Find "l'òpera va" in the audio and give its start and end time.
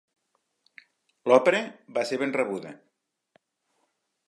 1.31-2.05